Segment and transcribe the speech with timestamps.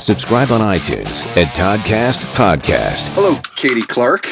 [0.00, 3.08] Subscribe on iTunes at Toddcast Podcast.
[3.14, 4.22] Hello, Katy Clark.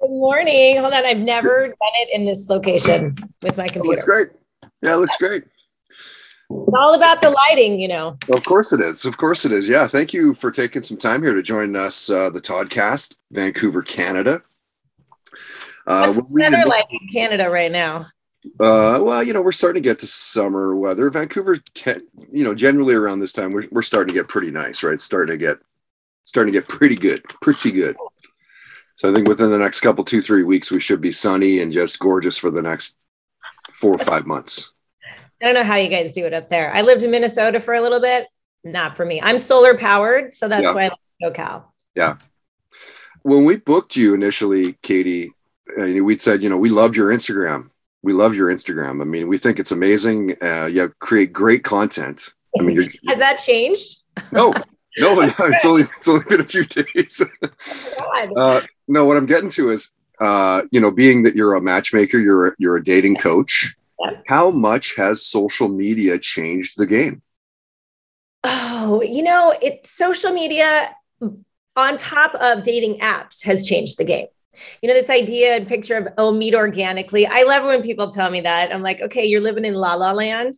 [0.00, 0.76] Good morning.
[0.78, 1.04] Hold on.
[1.06, 3.88] I've never done it in this location with my It computer.
[3.88, 4.28] looks great.
[4.82, 5.44] Yeah, it looks great.
[6.50, 8.18] It's all about the lighting, you know.
[8.32, 9.04] Of course it is.
[9.04, 9.68] Of course it is.
[9.68, 9.86] Yeah.
[9.86, 14.42] Thank you for taking some time here to join us, uh, the Toddcast, Vancouver, Canada.
[15.86, 18.06] Uh, What's when we- the weather like in Canada right now?
[18.60, 21.10] Uh, well, you know, we're starting to get to summer weather.
[21.10, 24.82] Vancouver, can, you know, generally around this time, we're, we're starting to get pretty nice,
[24.82, 25.00] right?
[25.00, 25.58] Starting to get,
[26.24, 27.96] starting to get pretty good, pretty good.
[28.96, 31.72] So I think within the next couple, two, three weeks, we should be sunny and
[31.72, 32.96] just gorgeous for the next
[33.70, 34.70] four or five months.
[35.42, 36.72] I don't know how you guys do it up there.
[36.74, 38.26] I lived in Minnesota for a little bit.
[38.64, 39.20] Not for me.
[39.20, 40.72] I'm solar powered, so that's Yeah.
[40.72, 41.64] why I like SoCal.
[41.94, 42.16] Yeah.
[43.22, 45.32] When we booked you initially, Katy,
[45.78, 47.70] uh, we'd said, you know, we love your Instagram.
[48.06, 49.02] We love your Instagram.
[49.02, 50.36] I mean, we think it's amazing.
[50.40, 52.34] Uh, you have, create great content.
[52.56, 54.04] I mean, you're, Has that changed?
[54.30, 54.54] no,
[54.96, 57.20] no, no, it's only it's only been a few days.
[58.36, 59.90] Uh, no, what I'm getting to is,
[60.20, 63.76] uh, you know, being that you're a matchmaker, you're a, you're a dating coach.
[64.00, 64.12] Yeah.
[64.26, 67.22] How much has social media changed the game?
[68.42, 70.94] Oh, you know, it's social media
[71.76, 74.28] on top of dating apps has changed the game.
[74.82, 77.26] You know, this idea and picture of, oh, meet organically.
[77.26, 78.74] I love when people tell me that.
[78.74, 80.54] I'm like, okay, you're living in la la land.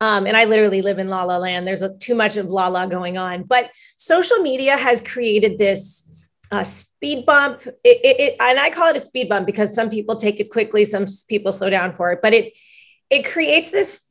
[0.00, 1.66] Um, and I literally live in la la land.
[1.66, 3.44] There's a, too much of la la going on.
[3.44, 6.10] But social media has created this
[6.50, 7.66] uh, speed bump.
[7.66, 10.50] It, it, it, and I call it a speed bump because some people take it
[10.50, 12.20] quickly, some people slow down for it.
[12.22, 12.52] But it
[13.10, 14.08] it creates this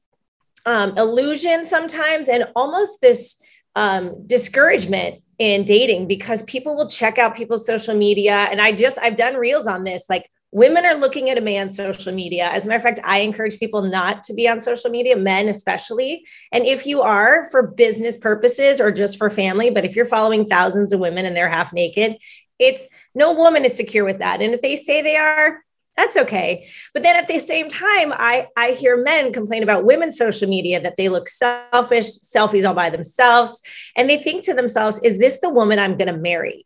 [0.66, 3.42] um, illusion sometimes and almost this
[3.76, 8.48] um, discouragement in dating because people will check out people's social media.
[8.52, 10.06] And I just, I've done reels on this.
[10.10, 12.50] Like women are looking at a man's social media.
[12.50, 15.50] As a matter of fact, I encourage people not to be on social media, men
[15.50, 16.26] especially.
[16.52, 20.46] And if you are for business purposes or just for family, but if you're following
[20.46, 22.18] thousands of women and they're half naked,
[22.60, 24.42] it's no woman is secure with that.
[24.42, 25.60] And if they say they are,
[25.96, 26.68] that's okay.
[26.94, 30.82] But then at the same time, I, I hear men complain about women's social media
[30.82, 33.62] that they look selfish, selfies all by themselves.
[33.96, 36.66] And they think to themselves, is this the woman I'm going to marry?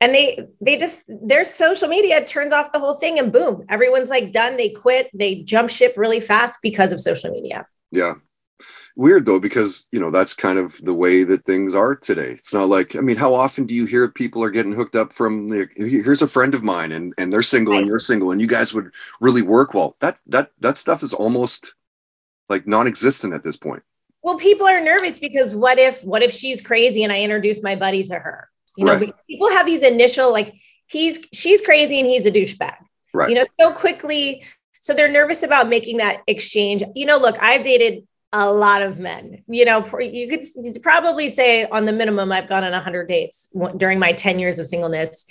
[0.00, 4.10] And they, they just, their social media turns off the whole thing and boom, everyone's
[4.10, 4.56] like done.
[4.56, 7.66] They quit, they jump ship really fast because of social media.
[7.90, 8.14] Yeah.
[8.96, 12.30] Weird though, because you know that's kind of the way that things are today.
[12.30, 15.12] It's not like I mean, how often do you hear people are getting hooked up
[15.12, 18.40] from the here's a friend of mine and and they're single and you're single and
[18.40, 18.90] you guys would
[19.20, 19.96] really work well.
[20.00, 21.74] That that that stuff is almost
[22.48, 23.82] like non-existent at this point.
[24.22, 27.76] Well, people are nervous because what if, what if she's crazy and I introduce my
[27.76, 28.48] buddy to her?
[28.76, 29.14] You know, Right.
[29.28, 30.52] people have these initial, like
[30.86, 32.74] he's, she's crazy and he's a douchebag.
[33.14, 33.28] Right.
[33.30, 34.44] you know, so quickly.
[34.80, 36.82] So they're nervous about making that exchange.
[36.94, 39.42] You know, look, I've dated a lot of men.
[39.46, 40.42] You know, you could
[40.82, 44.66] probably say on the minimum, I've gone on 100 dates during my 10 years of
[44.66, 45.26] singleness,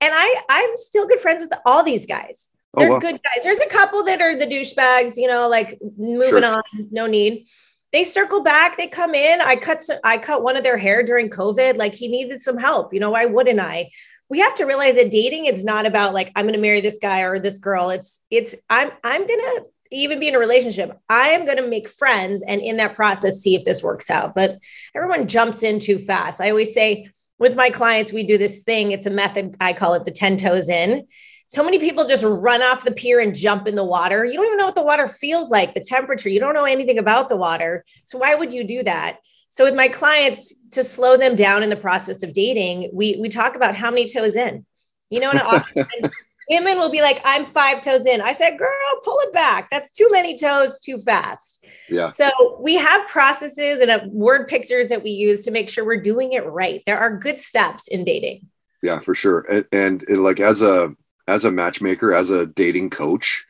[0.00, 2.50] and I I'm still good friends with all these guys.
[2.74, 2.98] Oh, They're wow.
[2.98, 3.44] good guys.
[3.44, 5.16] There's a couple that are the douchebags.
[5.16, 6.44] You know, like moving Sure.
[6.44, 7.46] on, no need.
[7.92, 8.76] They circle back.
[8.76, 9.40] They come in.
[9.40, 9.82] I cut.
[10.04, 11.76] I cut one of their hair during COVID.
[11.76, 12.92] Like he needed some help.
[12.92, 13.90] You know, why wouldn't I?
[14.30, 16.98] we have to realize that dating is not about like i'm going to marry this
[17.00, 20.98] guy or this girl it's it's i'm i'm going to even be in a relationship
[21.08, 24.34] i am going to make friends and in that process see if this works out
[24.34, 24.58] but
[24.94, 27.08] everyone jumps in too fast i always say
[27.38, 28.92] with my clients, we do this thing.
[28.92, 29.56] It's a method.
[29.60, 31.06] I call it the 10 toes in.
[31.46, 34.24] So many people just run off the pier and jump in the water.
[34.24, 36.28] You don't even know what the water feels like, the temperature.
[36.28, 37.84] You don't know anything about the water.
[38.04, 39.18] So why would you do that?
[39.48, 43.30] So with my clients, to slow them down in the process of dating, we we
[43.30, 44.66] talk about how many toes in.
[45.08, 45.40] You know, and
[46.48, 49.68] women will be like, "I'm five toes in." I said, "Girl, pull it back.
[49.70, 52.08] That's too many toes, too fast." Yeah.
[52.08, 56.32] So we have processes and word pictures that we use to make sure we're doing
[56.32, 56.82] it right.
[56.86, 58.46] There are good steps in dating.
[58.82, 59.44] Yeah, for sure.
[59.50, 60.94] And, and, and like as a
[61.26, 63.44] as a matchmaker, as a dating coach,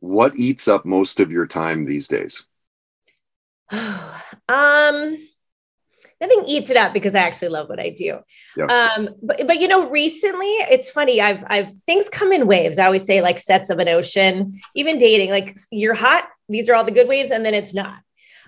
[0.00, 2.46] what eats up most of your time these days?
[4.48, 5.27] um
[6.20, 8.18] nothing eats it up because I actually love what I do.
[8.56, 8.66] Yeah.
[8.66, 11.20] Um, but but you know, recently it's funny.
[11.20, 12.78] I've I've things come in waves.
[12.78, 14.52] I always say like sets of an ocean.
[14.74, 16.28] Even dating, like you're hot.
[16.48, 18.00] These are all the good waves, and then it's not.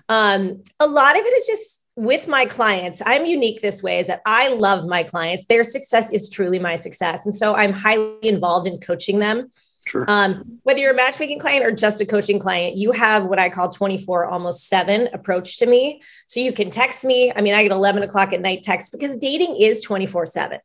[0.09, 3.01] Um, a lot of it is just with my clients.
[3.05, 5.45] I'm unique this way is that I love my clients.
[5.45, 9.49] Their success is truly my success, and so I'm highly involved in coaching them
[9.91, 10.05] Sure.
[10.07, 13.49] Um, whether you're a matchmaking client or just a coaching client, you have what I
[13.49, 16.01] call 24, almost seven approach to me.
[16.27, 17.33] So you can text me.
[17.35, 20.59] I mean, I get 11 o'clock at night text because dating is 24 seven.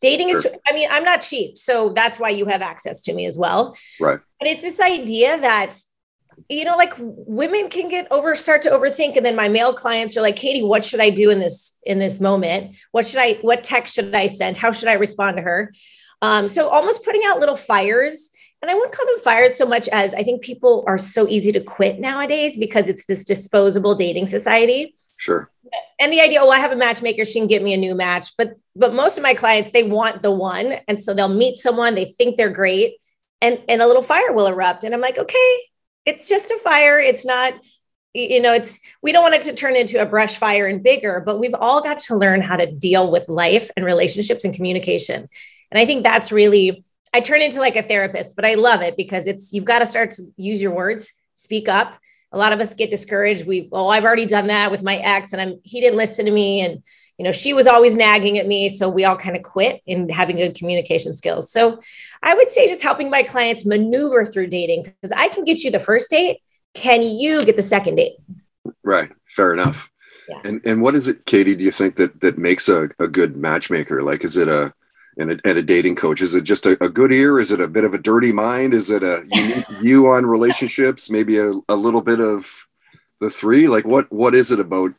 [0.00, 0.38] Dating sure.
[0.38, 1.58] is, I mean, I'm not cheap.
[1.58, 3.76] So that's why you have access to me as well.
[4.00, 4.20] Right.
[4.38, 5.74] But it's this idea that,
[6.48, 9.16] you know, like women can get over, start to overthink.
[9.16, 11.98] And then my male clients are like, Katy, what should I do in this, in
[11.98, 12.76] this moment?
[12.92, 14.56] What should I, what text should I send?
[14.56, 15.72] How should I respond to her?
[16.22, 18.30] Um, so almost putting out little fires.
[18.64, 21.52] And I wouldn't call them fires so much as I think people are so easy
[21.52, 24.94] to quit nowadays because it's this disposable dating society.
[25.18, 25.50] Sure.
[26.00, 28.34] And the idea, oh, I have a matchmaker, she can get me a new match.
[28.38, 30.76] But but most of my clients, they want the one.
[30.88, 32.94] And so they'll meet someone, they think they're great,
[33.42, 34.82] and, and a little fire will erupt.
[34.82, 35.58] And I'm like, okay,
[36.06, 36.98] it's just a fire.
[36.98, 37.52] It's not,
[38.14, 41.22] you know, it's we don't want it to turn into a brush fire and bigger,
[41.26, 45.28] but we've all got to learn how to deal with life and relationships and communication.
[45.70, 46.82] And I think that's really,
[47.14, 49.86] I turn into like a therapist, but I love it because it's, you've got to
[49.86, 51.96] start to use your words, speak up.
[52.32, 53.46] A lot of us get discouraged.
[53.46, 56.32] We, oh, I've already done that with my ex and I'm, he didn't listen to
[56.32, 56.62] me.
[56.62, 56.82] And,
[57.16, 58.68] you know, she was always nagging at me.
[58.68, 61.52] So we all kind of quit in having good communication skills.
[61.52, 61.78] So
[62.20, 65.70] I would say just helping my clients maneuver through dating because I can get you
[65.70, 66.38] the first date.
[66.74, 68.16] Can you get the second date?
[68.82, 69.12] Right.
[69.26, 69.88] Fair enough.
[70.28, 70.40] Yeah.
[70.42, 71.54] And and what is it, Katy?
[71.54, 74.02] Do you think that that makes a, a good matchmaker?
[74.02, 74.72] Like, is it a
[75.18, 76.20] and a, and a dating coach?
[76.20, 77.38] Is it just a, a, good ear?
[77.38, 78.74] Is it a bit of a dirty mind?
[78.74, 81.10] Is it a unique view on relationships?
[81.10, 82.66] Maybe a, a little bit of
[83.20, 83.66] the three?
[83.66, 84.92] Like what what is it about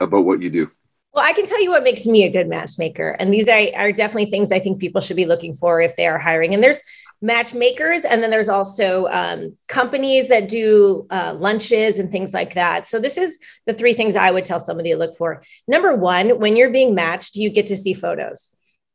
[0.00, 0.70] about what you do?
[1.12, 3.16] Well, I can tell you what makes me a good matchmaker.
[3.18, 6.06] And these are, are definitely things I think people should be looking for if they
[6.06, 6.54] are hiring.
[6.54, 6.80] And there's
[7.20, 12.86] matchmakers, and then there's also um, companies that do uh, lunches and things like that.
[12.86, 15.42] So, this is the three things I would tell somebody to look for.
[15.66, 18.50] Number one, when you're being matched, you get to see photos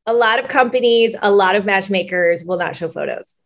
[0.05, 3.37] a lot of companies, a lot of matchmakers will not show photos.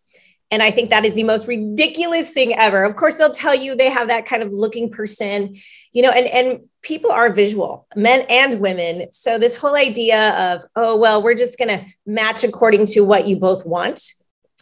[0.50, 2.86] And I think that is the most ridiculous thing ever.
[2.86, 5.58] Of course, they'll tell you they have that kind of looking person,
[5.92, 9.12] you know, and, and people are visual, men and women.
[9.12, 13.28] So this whole idea of, oh, well, we're just going to match according to what
[13.28, 14.14] you both want.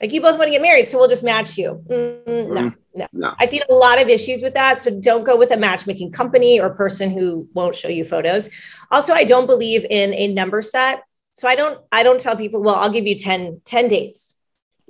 [0.02, 1.84] Like you both want to get married, so we'll just match you.
[1.88, 2.70] Mm, no, mm-hmm.
[2.96, 3.34] no, no.
[3.40, 4.82] I've seen a lot of issues with that.
[4.82, 8.50] So don't go with a matchmaking company or person who won't show you photos.
[8.92, 11.04] Also, I don't believe in a number set
[11.36, 14.34] so I don't I don't tell people, well, I'll give you 10, 10 dates.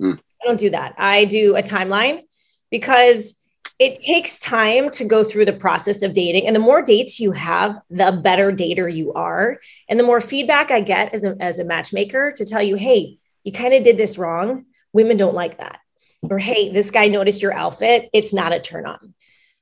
[0.00, 0.18] Mm.
[0.18, 0.94] I don't do that.
[0.96, 2.22] I do a timeline
[2.70, 3.38] because
[3.78, 6.46] it takes time to go through the process of dating.
[6.46, 9.58] And the more dates you have, the better dater you are.
[9.88, 13.18] And the more feedback I get as a, as a matchmaker to tell you, hey,
[13.44, 14.64] you kind of did this wrong.
[14.92, 15.80] Women don't like that.
[16.22, 18.08] Or hey, this guy noticed your outfit.
[18.12, 19.14] It's not a turn on.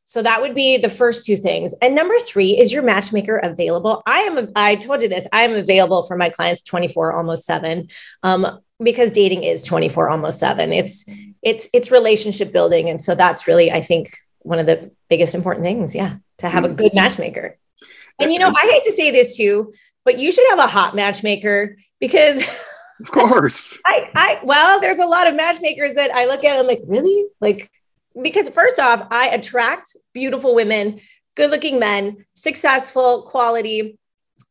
[0.04, 1.74] So that would be the first two things.
[1.80, 4.02] And number three, is your matchmaker available?
[4.06, 7.88] I am, I told you this, I am available for my clients 24, almost seven,
[8.22, 10.72] um, because dating is 24, almost seven.
[10.72, 11.08] It's,
[11.42, 12.90] it's, it's relationship building.
[12.90, 15.94] And so that's really, I think, one of the biggest important things.
[15.94, 16.16] Yeah.
[16.38, 17.56] To have a good matchmaker.
[18.18, 19.72] And, you know, I hate to say this too,
[20.04, 22.46] but you should have a hot matchmaker because
[23.00, 23.80] of course.
[23.86, 27.28] I, I, well, there's a lot of matchmakers that I look at, I'm like, really?
[27.40, 27.70] Like,
[28.22, 31.00] because first off, I attract beautiful women,
[31.36, 33.98] good looking men, successful, quality.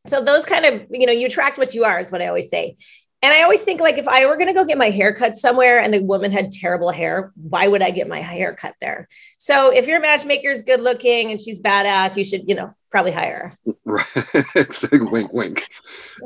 [0.05, 2.49] So those kind of, you know, you attract what you are, is what I always
[2.49, 2.75] say.
[3.23, 5.37] And I always think like if I were going to go get my hair cut
[5.37, 9.07] somewhere and the woman had terrible hair, why would I get my hair cut there?
[9.37, 13.13] So if your matchmaker is good looking and she's badass, you should, you know, probably
[13.13, 13.75] hire her.
[13.85, 15.11] Right.
[15.11, 15.69] wink, wink.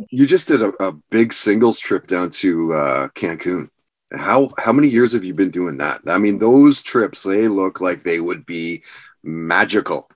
[0.10, 3.70] You just did a, a big singles trip down to uh, Cancun.
[4.14, 6.02] How how many years have you been doing that?
[6.08, 8.84] I mean, those trips they look like they would be
[9.24, 10.10] magical.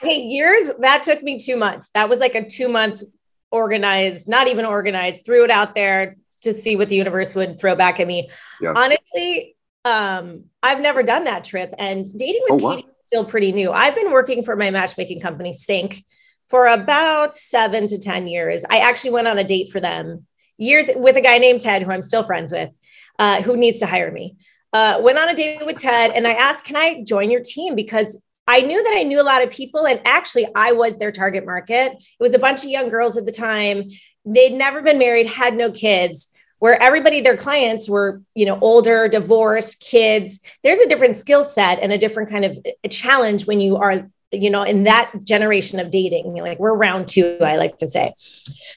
[0.00, 1.90] Hey, years that took me two months.
[1.94, 3.02] That was like a two month
[3.50, 7.74] organized, not even organized, threw it out there to see what the universe would throw
[7.74, 8.28] back at me.
[8.60, 8.74] Yeah.
[8.76, 12.76] Honestly, um, I've never done that trip, and dating with Oh, wow.
[12.76, 13.72] Katy is still pretty new.
[13.72, 16.04] I've been working for my matchmaking company, Sync,
[16.48, 18.64] for about seven to 10 years.
[18.70, 20.26] I actually went on a date for them
[20.58, 22.70] years with a guy named Ted, who I'm still friends with,
[23.22, 24.36] uh, who needs to hire me.
[24.72, 27.76] Uh, went on a date with Ted, and I asked, Can I join your team?
[27.76, 31.12] Because I knew that I knew a lot of people, and actually, I was their
[31.12, 31.92] target market.
[31.92, 33.90] It was a bunch of young girls at the time.
[34.24, 39.08] They'd never been married, had no kids where everybody their clients were you know older
[39.08, 43.60] divorced kids there's a different skill set and a different kind of a challenge when
[43.60, 47.78] you are you know in that generation of dating like we're round two i like
[47.78, 48.12] to say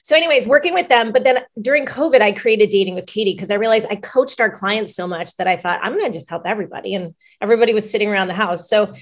[0.02, 3.50] so anyways working with them but then during covid i created dating with katy because
[3.50, 6.28] i realized i coached our clients so much that i thought i'm going to just
[6.28, 8.92] help everybody and everybody was sitting around the house so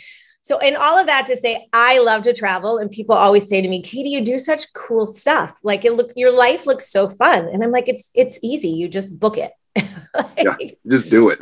[0.44, 3.62] so, in all of that to say, I love to travel, and people always say
[3.62, 5.58] to me, "Katy, you do such cool stuff.
[5.62, 8.68] Like, it look your life looks so fun." And I'm like, "It's it's easy.
[8.68, 9.52] You just book it."
[10.14, 10.70] Like, Yeah.
[10.86, 11.40] Just do it.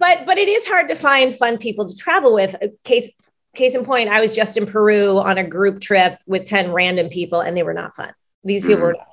[0.00, 2.56] But but it is hard to find fun people to travel with.
[2.56, 3.08] Uh, Case
[3.54, 7.08] case in point, I was just in Peru on a group trip with ten random
[7.08, 8.12] people, and they were not fun.
[8.44, 8.82] These people Mhm.
[8.82, 9.06] were not fun.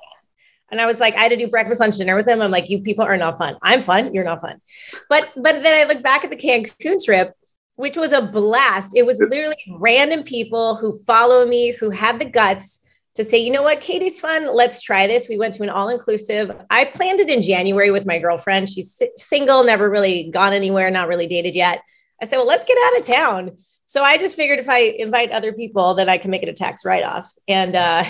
[0.70, 2.42] And I was like, I had to do breakfast, lunch, dinner with them.
[2.42, 3.56] I'm like, you people are not fun.
[3.62, 4.12] I'm fun.
[4.12, 4.60] You're not fun.
[5.08, 7.32] But but then I look back at the Cancun trip,
[7.76, 8.92] which was a blast.
[8.96, 12.80] It was literally random people who follow me, who had the guts
[13.14, 14.54] to say, you know what, Katy's fun.
[14.54, 15.28] Let's try this.
[15.28, 16.54] We went to an all inclusive.
[16.70, 18.68] I planned it in January with my girlfriend.
[18.68, 21.80] She's single, never really gone anywhere, not really dated yet.
[22.22, 23.56] I said, well, let's get out of town.
[23.88, 26.52] So I just figured if I invite other people, then I can make it a
[26.52, 28.04] tax write off and uh,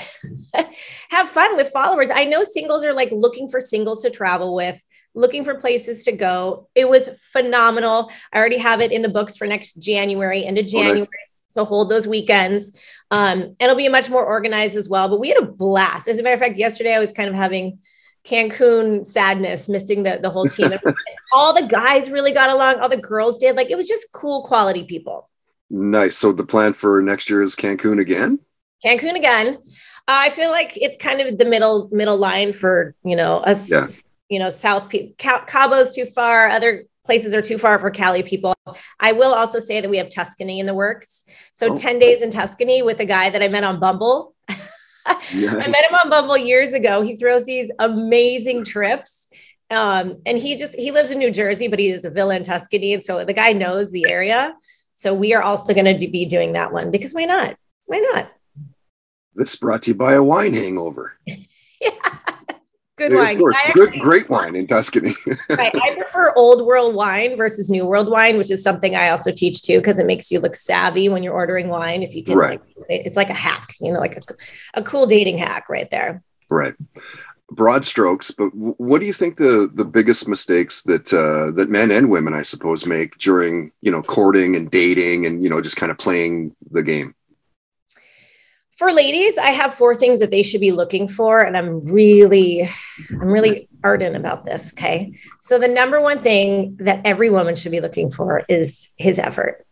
[1.10, 2.10] have fun with followers.
[2.10, 6.12] I know singles are like looking for singles to travel with, looking for places to
[6.12, 6.68] go.
[6.74, 8.10] It was phenomenal.
[8.32, 11.06] I already have it in the books for next January, into January.
[11.46, 12.76] So hold those weekends.
[13.12, 15.08] Um, and it'll be much more organized as well.
[15.08, 16.08] But we had a blast.
[16.08, 17.78] As a matter of fact, yesterday I was kind of having
[18.24, 20.72] Cancun sadness, missing the, the whole team.
[21.32, 23.54] All the guys really got along, all the girls did.
[23.54, 25.30] Like it was just cool quality people.
[25.70, 26.16] Nice.
[26.16, 28.38] So the plan for next year is Cancun again?
[28.84, 29.54] Cancun again.
[29.56, 33.70] Uh, I feel like it's kind of the middle middle line for you know us.
[33.70, 33.86] Yeah.
[34.30, 36.48] You know, South Pe- Ca- Cabo's too far.
[36.48, 38.54] Other places are too far for Cali people.
[39.00, 41.24] I will also say that we have Tuscany in the works.
[41.52, 41.76] So Oh.
[41.76, 44.34] ten days in Tuscany with a guy that I met on Bumble.
[45.06, 47.00] I met him on Bumble years ago.
[47.02, 49.28] He throws these amazing trips.
[49.70, 52.42] Um, and he just he lives in New Jersey, but he has a villa in
[52.42, 52.94] Tuscany.
[52.94, 54.54] And so the guy knows the area.
[54.98, 57.56] So we are also going to be doing that one because why not?
[57.86, 58.32] Why not?
[59.36, 61.16] This brought to you by a wine hangover.
[61.80, 61.90] Yeah.
[62.96, 63.36] Good Yeah, wine.
[63.36, 65.12] Of course, good, great wine in Tuscany.
[65.48, 65.72] Right.
[65.72, 69.62] I prefer old world wine versus new world wine, which is something I also teach
[69.62, 72.02] too, because it makes you look savvy when you're ordering wine.
[72.02, 72.60] If you can, Right.
[72.60, 74.22] like, say- it's like a hack, you know, like a,
[74.74, 76.24] a cool dating hack right there.
[76.50, 76.74] right.
[77.50, 81.90] Broad strokes, but what do you think the the biggest mistakes that uh, that men
[81.90, 85.76] and women, I suppose, make during you know courting and dating and you know just
[85.76, 87.14] kind of playing the game?
[88.76, 92.68] For ladies, I have four things that they should be looking for, and I'm really,
[93.10, 94.74] I'm really ardent about this.
[94.74, 99.18] Okay, so the number one thing that every woman should be looking for is his
[99.18, 99.66] effort.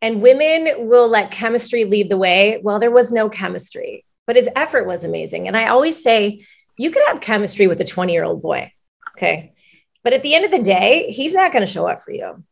[0.00, 2.60] And women will let chemistry lead the way.
[2.62, 5.46] Well, there was no chemistry, but his effort was amazing.
[5.46, 6.44] And I always say,
[6.76, 8.72] you could have chemistry with a 20 year old boy.
[9.16, 9.52] Okay.
[10.02, 12.42] But at the end of the day, he's not going to show up for you.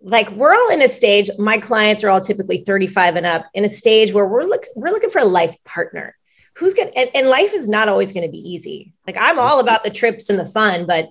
[0.00, 3.64] Like we're all in a stage, my clients are all typically 35 and up in
[3.64, 6.16] a stage where we're look, we're looking for a life partner.
[6.56, 8.92] Who's going to, and, and life is not always going to be easy.
[9.06, 11.08] Like I'm all about the trips and the fun, but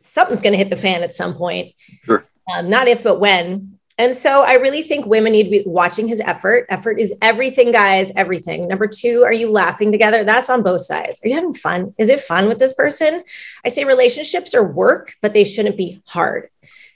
[0.00, 1.74] something's going to hit the fan at some point.
[2.04, 2.24] Sure.
[2.52, 3.71] Um, not if, but when.
[4.02, 6.66] And so I really think women need to be watching his effort.
[6.68, 8.66] Effort is everything, guys, everything.
[8.66, 10.24] Number two, are you laughing together?
[10.24, 11.20] That's on both sides.
[11.22, 11.94] Are you having fun?
[11.98, 13.22] Is it fun with this person?
[13.64, 16.48] I say relationships are work, but they shouldn't be hard.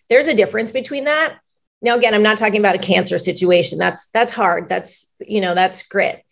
[0.08, 1.38] There's a difference between that.
[1.80, 3.78] Now, again, I'm not talking about a cancer situation.
[3.78, 4.68] That's that's hard.
[4.68, 6.24] That's you know that's grit.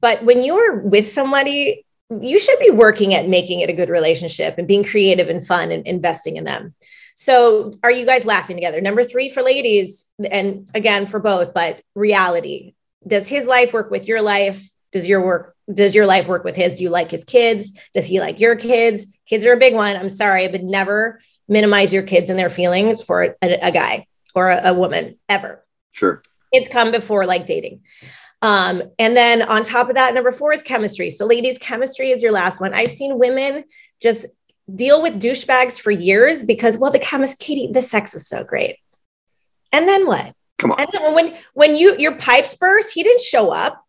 [0.00, 4.54] But when you're with somebody, you should be working at making it a good relationship
[4.56, 6.74] and being creative and fun and investing in them.
[7.14, 8.80] So, are you guys laughing together?
[8.80, 12.74] Number three for ladies, and again for both, but reality.
[13.06, 14.68] Does his life work with your life?
[14.92, 15.56] Does your work?
[15.72, 16.76] Does your life work with his?
[16.76, 17.78] Do you like his kids?
[17.94, 19.18] Does he like your kids?
[19.26, 19.96] Kids are a big one.
[19.96, 24.50] I'm sorry, but never minimize your kids and their feelings for a, a guy or
[24.50, 25.64] a, a woman ever.
[25.92, 26.22] Sure.
[26.52, 27.82] It's come before like dating.
[28.42, 31.10] Um, and then on top of that, number four is chemistry.
[31.10, 32.74] So, ladies, chemistry is your last one.
[32.74, 33.64] I've seen women
[34.00, 34.26] just
[34.74, 38.78] deal with douchebags for years because, well, the chemist, Katy, the sex was so great.
[39.72, 40.34] And then what?
[40.58, 40.80] Come on.
[40.80, 43.84] And then when when you your pipes burst, he didn't show up.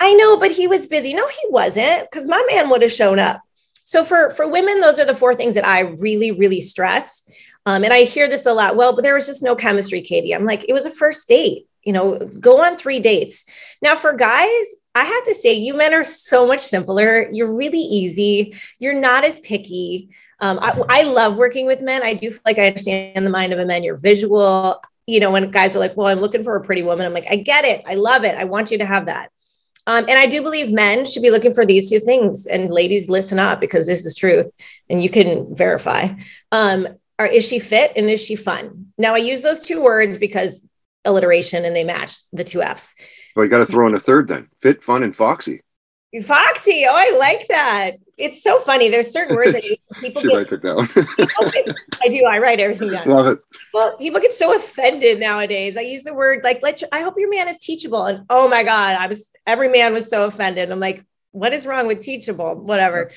[0.00, 1.14] I know, but he was busy.
[1.14, 3.40] No, he wasn't, because my man would have shown up.
[3.84, 7.30] So for for women, those are the four things that I really, really stress.
[7.66, 8.76] Um, and I hear this a lot.
[8.76, 10.34] Well, but there was just no chemistry, Katy.
[10.34, 11.66] I'm like, it was a first date.
[11.82, 13.44] You know, go on three dates.
[13.80, 14.66] Now, for guys,
[14.96, 17.28] I have to say, you men are so much simpler.
[17.30, 18.56] You're really easy.
[18.78, 20.08] You're not as picky.
[20.40, 22.02] Um, I, I love working with men.
[22.02, 23.84] I do feel like I understand the mind of a man.
[23.84, 24.82] You're visual.
[25.06, 27.30] You know, when guys are like, well, I'm looking for a pretty woman, I'm like,
[27.30, 27.82] I get it.
[27.86, 28.36] I love it.
[28.36, 29.30] I want you to have that.
[29.86, 32.46] Um, and I do believe men should be looking for these two things.
[32.46, 34.46] And ladies, listen up because this is truth
[34.88, 36.08] and you can verify.
[36.50, 36.88] Um,
[37.18, 38.92] are, is she fit and is she fun?
[38.98, 40.66] Now, I use those two words because
[41.06, 42.94] alliteration and they match the two F's.
[43.34, 45.60] Well, you got to throw in a third then fit, fun, and foxy.
[46.22, 46.86] Foxy.
[46.88, 47.92] Oh, I like that.
[48.16, 48.88] It's so funny.
[48.88, 49.62] There's certain words that
[50.00, 50.62] people Should get.
[50.62, 50.86] down.
[50.94, 52.22] get- I do.
[52.24, 53.06] I write everything down.
[53.06, 53.38] Love it.
[53.74, 55.76] Well, people get so offended nowadays.
[55.76, 58.06] I use the word like, let you, I hope your man is teachable.
[58.06, 60.70] And oh my God, I was, every man was so offended.
[60.70, 62.54] I'm like, what is wrong with teachable?
[62.54, 63.10] Whatever.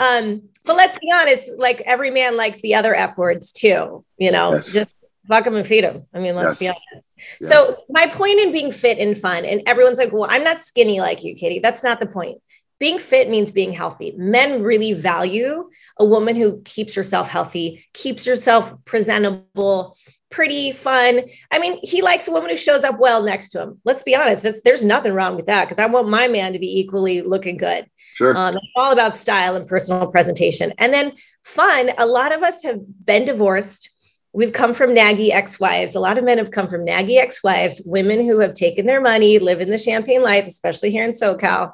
[0.00, 4.30] Um, but let's be honest, like every man likes the other F words too, you
[4.30, 4.72] know, Yes.
[4.72, 4.94] just
[5.28, 6.04] fuck them and feed them.
[6.14, 6.74] I mean, let's Yes.
[6.74, 7.10] be honest.
[7.40, 7.48] Yeah.
[7.48, 11.00] So my point in being fit and fun, and everyone's like, well, I'm not skinny
[11.00, 11.60] like you, Katy.
[11.60, 12.38] That's not the point.
[12.78, 14.12] Being fit means being healthy.
[14.18, 19.96] Men really value a woman who keeps herself healthy, keeps herself presentable,
[20.28, 21.22] pretty, fun.
[21.50, 23.80] I mean, he likes a woman who shows up well next to him.
[23.86, 26.58] Let's be honest, that's, there's nothing wrong with that because I want my man to
[26.58, 27.86] be equally looking good.
[28.16, 28.36] Sure.
[28.36, 30.74] Um, all about style and personal presentation.
[30.76, 31.12] And then
[31.44, 31.90] fun.
[31.96, 33.90] A lot of us have been divorced.
[34.36, 35.94] We've come from naggy ex wives.
[35.94, 39.00] A lot of men have come from naggy ex wives, women who have taken their
[39.00, 41.72] money, live in the champagne life, especially here in SoCal.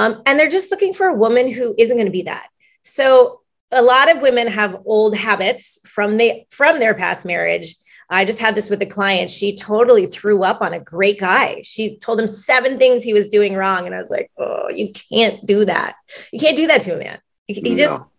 [0.00, 2.48] Um, and they're just looking for a woman who isn't going to be that.
[2.82, 7.76] So a lot of women have old habits from they from their past marriage.
[8.12, 9.30] I just had this with a client.
[9.30, 11.60] She totally threw up on a great guy.
[11.62, 13.86] She told him seven things he was doing wrong.
[13.86, 15.94] And I was like, oh, you can't do that.
[16.32, 17.20] You can't do that to a man.
[17.46, 18.09] You you just, No.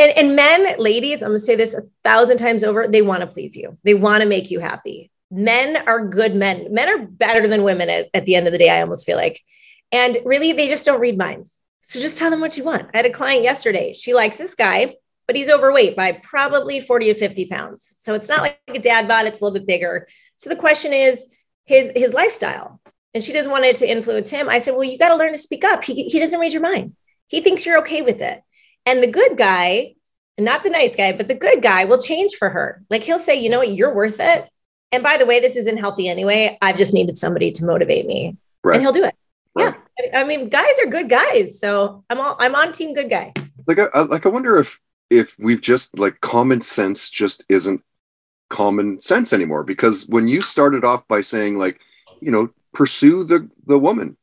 [0.00, 3.26] And, and men, ladies, I'm to say this a thousand times over, they want to
[3.26, 3.76] please you.
[3.84, 5.10] They want to make you happy.
[5.30, 6.72] Men are good men.
[6.72, 9.16] Men are better than women at, at the end of the day, I almost feel
[9.16, 9.40] like.
[9.92, 11.58] And really, they just don't read minds.
[11.80, 12.88] So just tell them what you want.
[12.94, 13.92] I had a client yesterday.
[13.92, 14.94] She likes this guy,
[15.26, 17.94] but he's overweight by probably 40 to 50 pounds.
[17.98, 20.06] So it's not like a dad bod, it's a little bit bigger.
[20.38, 21.34] So the question is
[21.66, 22.80] his his lifestyle.
[23.12, 24.48] And she doesn't want it to influence him.
[24.48, 25.84] I said, Well, you got to learn to speak up.
[25.84, 26.96] He, he doesn't read your mind.
[27.26, 28.40] He thinks you're okay with it.
[28.86, 29.94] And the good guy,
[30.40, 32.82] not the nice guy, but the good guy will change for her.
[32.90, 34.48] Like he'll say, you know what, you're worth it.
[34.92, 36.58] And by the way, this isn't healthy anyway.
[36.60, 38.36] I've just needed somebody to motivate me.
[38.64, 38.74] Right.
[38.74, 39.14] And he'll do it.
[39.54, 39.74] Right.
[40.02, 40.20] Yeah.
[40.20, 41.60] I- mean, guys are good guys.
[41.60, 43.32] So I'm all I'm on team good guy.
[43.66, 44.78] like I, I like I wonder if
[45.10, 47.82] if we've just like common sense just isn't
[48.48, 51.80] common sense anymore because when you started off by saying like
[52.20, 54.16] you know pursue the the woman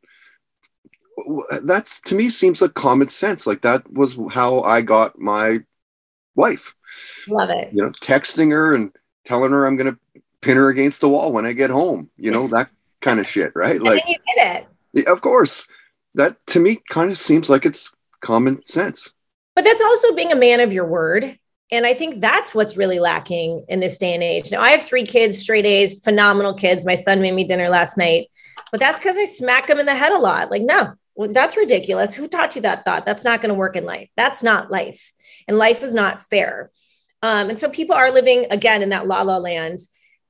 [1.63, 5.59] that's to me seems like common sense like that was how I got my
[6.37, 6.73] wife
[7.27, 7.69] Love it.
[7.73, 8.91] you know texting her and
[9.25, 12.31] telling her I'm going to pin her against the wall when I get home you
[12.31, 12.69] know that
[13.01, 15.07] kind of shit right like you did it.
[15.07, 15.67] of course
[16.15, 19.13] that to me kind of seems like it's common sense
[19.55, 21.37] But that's also being a man of your word.
[21.69, 24.51] And I think that's what's really lacking in this day and age.
[24.53, 26.85] Now, I have three kids, straight A's, phenomenal kids.
[26.85, 28.29] My son made me dinner last night,
[28.71, 30.49] but that's because I smack them in the head a lot.
[30.49, 32.15] Like, no, well, that's ridiculous.
[32.15, 33.05] Who taught you that thought?
[33.05, 34.09] That's not going to work in life.
[34.15, 35.11] That's not life.
[35.47, 36.71] And life is not fair.
[37.21, 39.79] Um, and so people are living again in that la la land.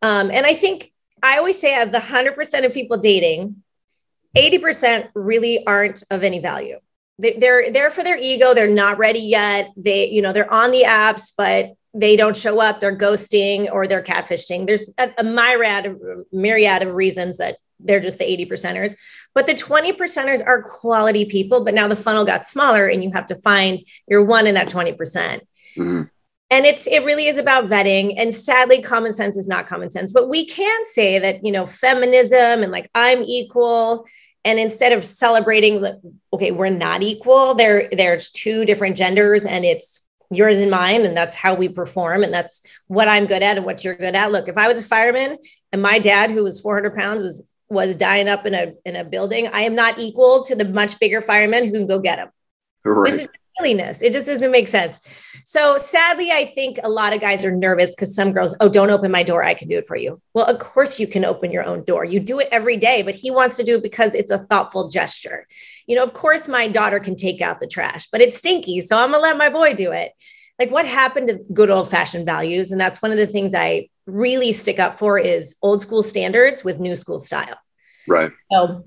[0.02, 3.64] Um, and I think I always say of the 100% of people dating,
[4.36, 6.80] 80% really aren't of any value
[7.20, 10.72] they, they're there for their ego they're not ready yet they you know they're on
[10.72, 15.24] the apps but they don't show up they're ghosting or they're catfishing there's a, a
[15.24, 18.96] myriad of myriad of reasons that they're just the 80 percenters
[19.36, 23.12] but the 20 percenters are quality people but now the funnel got smaller and you
[23.14, 25.44] have to find your one in that 20 percent
[25.78, 26.10] Mhm.
[26.50, 30.12] and it's it really is about vetting and sadly common sense is not common sense
[30.12, 34.06] but we can say that you know feminism and like i'm equal
[34.44, 35.86] and instead of celebrating
[36.34, 40.00] okay we're not equal there there's two different genders and it's
[40.32, 43.66] yours and mine and that's how we perform and that's what i'm good at and
[43.66, 45.38] what you're good at look if i was a fireman
[45.72, 49.04] and my dad who was 400 pounds was was dying up in a in a
[49.04, 52.30] building i am not equal to the much bigger fireman who can go get him
[52.86, 54.02] right this is silliness.
[54.02, 55.02] It just doesn't make sense.
[55.46, 58.90] So sadly, I think a lot of guys are nervous because some girls, oh, don't
[58.90, 59.44] open my door.
[59.44, 60.22] I can do it for you.
[60.34, 62.06] Well, of course you can open your own door.
[62.06, 64.90] You do it every day, but he wants to do it because it's a thoughtful
[64.90, 65.48] gesture.
[65.86, 68.82] You know, of course my daughter can take out the trash, but it's stinky.
[68.82, 70.12] So I'm gonna let my boy do it.
[70.60, 72.72] Like what happened to good old fashioned values?
[72.72, 76.64] And that's one of the things I really stick up for is old school standards
[76.64, 77.58] with new school style.
[78.08, 78.86] right So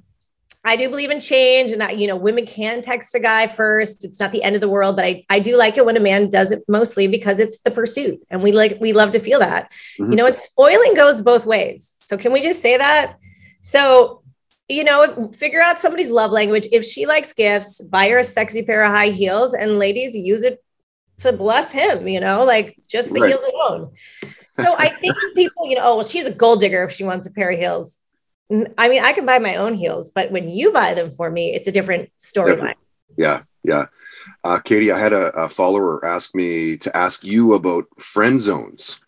[0.65, 4.05] I do believe in change and I, you know, women can text a guy first.
[4.05, 6.01] It's not the end of the world, but I, I do like it when a
[6.01, 8.21] man does it mostly because it's the pursuit.
[8.31, 10.11] And we like, we love to feel that, Mhm.
[10.11, 11.95] you know, it's spoiling goes both ways.
[12.01, 13.17] So can we just say that?
[13.63, 14.23] So,
[14.69, 16.69] you know, figure out somebody's love language.
[16.73, 20.43] If she likes gifts, buy her a sexy pair of high heels and ladies use
[20.43, 20.63] it
[21.21, 23.29] to bless him, you know, like just the Right.
[23.29, 23.93] heels alone.
[24.53, 27.27] So I think people, you know, oh, well, she's a gold digger if she wants
[27.27, 27.99] a pair of heels.
[28.77, 31.55] I mean, I can buy my own heels, but when you buy them for me,
[31.55, 32.75] it's a different storyline.
[33.17, 33.87] Yeah, yeah.
[34.45, 39.01] Uh, Katy, I had a, a follower ask me to ask you about friend zones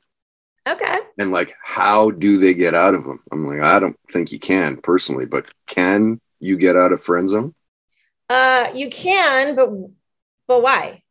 [0.69, 0.99] Okay.
[1.19, 3.21] and like how do they get out of them?
[3.33, 7.29] I'm like, I don't think you can personally, but can you get out of friend
[7.29, 7.55] zone?
[8.29, 9.71] Uh, you can, but
[10.47, 11.02] but why?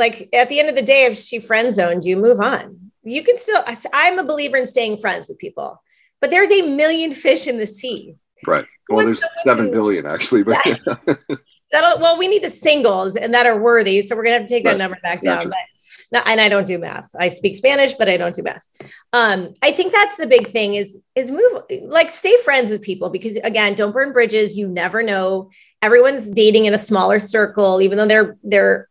[0.00, 2.90] Like at the end of the day, if she friend zoned you, move on.
[3.02, 3.62] You can still.
[3.92, 5.80] I'm a believer in staying friends with people,
[6.20, 8.16] but there's a million fish in the sea.
[8.46, 8.64] Right.
[8.88, 10.56] Well, there's seven who- billion actually, but
[11.72, 14.00] That'll, well, we need the singles and that are worthy.
[14.00, 15.36] So we're gonna have to take that number back down.
[15.36, 15.50] Gotcha.
[15.50, 17.08] But no, and I don't do math.
[17.16, 18.66] I speak Spanish, but I don't do math.
[19.12, 23.08] Um, I think that's the big thing is is move like stay friends with people
[23.08, 24.58] because again, don't burn bridges.
[24.58, 25.50] You never know.
[25.80, 28.88] Everyone's dating in a smaller circle, even though they're they're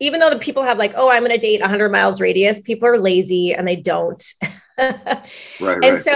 [0.00, 2.98] even though the people have like, oh, I'm gonna date 100 miles radius, people are
[2.98, 4.22] lazy and they don't.
[4.78, 5.24] right,
[5.60, 5.98] and right.
[5.98, 6.14] so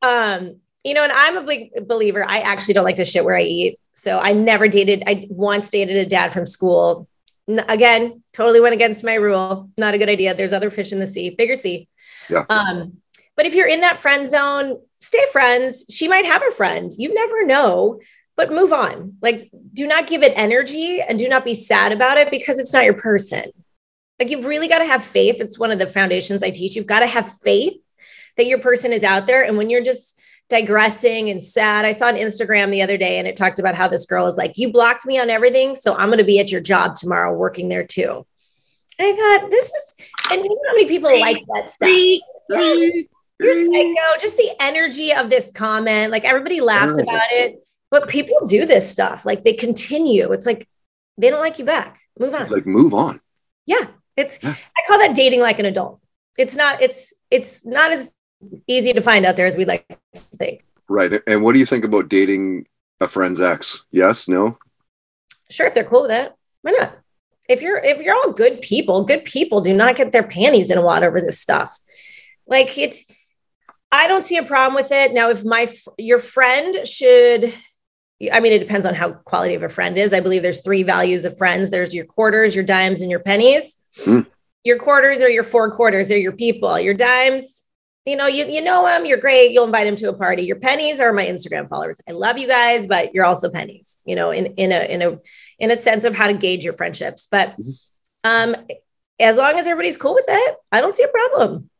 [0.00, 3.36] um you know and i'm a big believer i actually don't like to shit where
[3.36, 3.78] i eat.
[3.92, 7.06] So i never dated i once dated a dad from school.
[7.48, 9.70] Again totally went against my rule.
[9.76, 10.34] Not a good idea.
[10.34, 11.88] There's other fish in the sea bigger sea.
[12.30, 12.44] Yeah.
[12.48, 12.98] um
[13.36, 15.84] but if you're in that friend zone stay friends.
[15.90, 16.92] She might have a friend.
[16.96, 18.00] You never know
[18.38, 22.16] but move on like do not give it energy and do not be sad about
[22.16, 23.44] it because it's not your person
[24.18, 26.86] like you've really got to have faith it's one of the foundations i teach you've
[26.86, 27.74] got to have faith
[28.38, 29.44] that your person is out there.
[29.44, 33.28] And when you're just digressing and sad, I saw on Instagram the other day and
[33.28, 35.74] it talked about how this girl was like, You blocked me on everything.
[35.74, 38.26] So I'm going to be at your job tomorrow working there too.
[38.98, 39.94] I thought, This is,
[40.32, 41.90] and you know how many people like that stuff?
[43.40, 44.20] You're psycho.
[44.20, 46.10] Just the energy of this comment.
[46.10, 49.24] Like everybody laughs about it, but people do this stuff.
[49.24, 50.32] Like they continue.
[50.32, 50.68] It's like
[51.16, 52.00] they don't like you back.
[52.18, 52.48] Move on.
[52.48, 53.20] Like move on.
[53.66, 54.54] Yeah, it's Yeah.
[54.76, 56.00] I call that dating like an adult.
[56.36, 58.12] It's not it's it's not as
[58.66, 60.64] easy to find out there as we'd like to think.
[60.88, 61.12] Right.
[61.26, 62.66] And what do you think about dating
[63.00, 63.84] a friend's ex?
[63.90, 64.56] Yes, no?
[65.50, 66.36] Sure, if they're cool with that.
[66.62, 66.98] why not?
[67.48, 70.78] If you're if you're all good people, good people do not get their panties in
[70.78, 71.78] a wad over this stuff.
[72.46, 73.04] Like it's
[73.90, 75.14] I don't see a problem with it.
[75.14, 77.54] Now, if my your friend should
[78.32, 80.12] I mean, it depends on how quality of a friend is.
[80.12, 81.70] I believe there's three values of friends.
[81.70, 83.76] There's your quarters, your dimes, and your pennies.
[84.02, 84.20] Hmm.
[84.64, 86.08] Your quarters are your four quarters.
[86.08, 86.78] They're your people.
[86.80, 87.62] Your dimes,
[88.08, 89.06] you know, you, you know them.
[89.06, 89.52] You're great.
[89.52, 90.42] You'll invite them to a party.
[90.42, 92.00] Your pennies are my Instagram followers.
[92.08, 94.00] I love you guys, but you're also pennies.
[94.04, 95.18] You know, in in a in a
[95.58, 97.28] in a sense of how to gauge your friendships.
[97.30, 97.54] But
[98.24, 98.56] um,
[99.20, 101.70] as long as everybody's cool with it, I don't see a problem.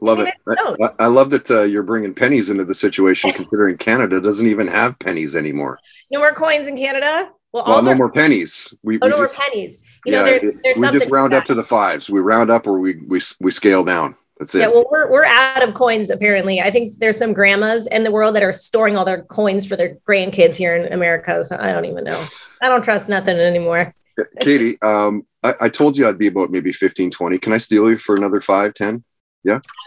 [0.00, 0.34] Love it.
[0.46, 1.04] I.
[1.04, 4.98] I, love that uh, you're bringing pennies into the situation, considering Canada doesn't even have
[4.98, 5.78] pennies anymore.
[6.10, 7.30] No more coins in Canada.
[7.52, 8.74] Well, Well, all no our- more pennies.
[8.82, 9.78] We, oh, we no just, more pennies.
[10.04, 12.10] You know, yeah, it- there's we just round to up to the fives.
[12.10, 14.16] We round up or we we we scale down.
[14.38, 14.58] That's it.
[14.60, 16.60] Yeah, well, we're we're out of coins apparently.
[16.60, 19.76] I think there's some grandmas in the world that are storing all their coins for
[19.76, 21.42] their grandkids here in America.
[21.42, 22.22] So I don't even know.
[22.60, 23.94] I don't trust nothing anymore.
[24.40, 27.38] Katy, um, I, I told you I'd be about maybe 15, 20.
[27.38, 29.02] Can I steal you for another five, 10?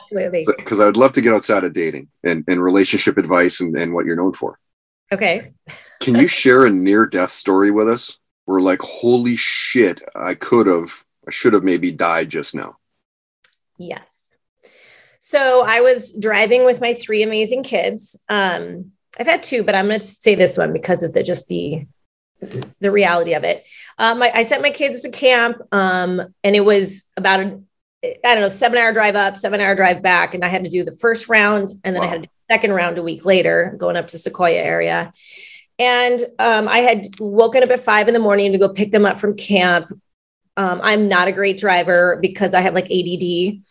[0.03, 0.45] Absolutely.
[0.57, 3.93] Because I would love to get outside of dating and, and relationship advice and, and
[3.93, 4.59] what you're known for.
[5.11, 5.53] Okay.
[5.99, 8.17] Can you share a near death story with us?
[8.45, 12.77] We're like, holy shit, I could have, I should have maybe died just now.
[13.77, 14.37] Yes.
[15.19, 18.19] So I was driving with my three amazing kids.
[18.29, 21.47] Um, I've had two, but I'm going to say this one because of the just
[21.47, 21.85] the
[22.79, 23.67] the reality of it.
[23.97, 27.61] Um, I, I sent my kids to camp, um, and it was about a
[28.03, 30.69] I don't know seven hour drive up, seven hour drive back, and I had to
[30.69, 33.25] do the first round, and then I had to do the second round a week
[33.25, 35.11] later, going up to Sequoia area.
[35.77, 39.05] And um, I had woken up at five in the morning to go pick them
[39.05, 39.91] up from camp.
[40.57, 43.63] Um, I'm not a great driver because I have like ADD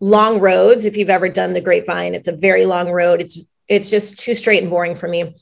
[0.00, 3.20] long roads if you've ever done the grapevine it's a very long road.
[3.20, 5.34] It's it's just too straight and boring for me.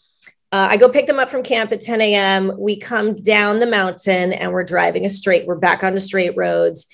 [0.52, 3.66] Uh, i go pick them up from camp at 10 a.m we come down the
[3.66, 6.86] mountain and we're driving a straight we're back onto straight roads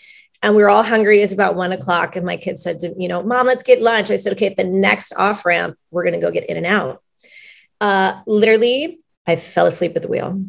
[0.43, 3.09] and we were all hungry it's about one o'clock and my kid said to you
[3.09, 6.19] know mom let's get lunch i said okay at the next off ramp we're going
[6.19, 7.03] to go get in and out
[7.81, 10.45] uh, literally i fell asleep at the wheel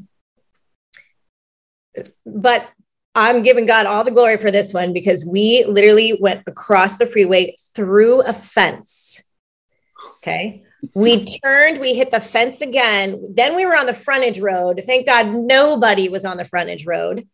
[2.26, 2.68] but
[3.16, 7.06] I'm giving God all the glory for this one because we literally went across the
[7.06, 9.24] freeway through a fence.
[10.18, 10.64] Okay.
[10.96, 13.34] We turned, we hit the fence again.
[13.36, 14.82] Then we were on the frontage road.
[14.86, 17.28] Thank God nobody was on the frontage road.